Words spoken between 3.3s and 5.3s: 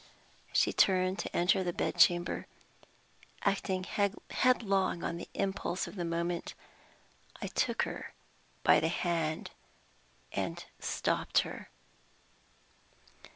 Acting headlong on the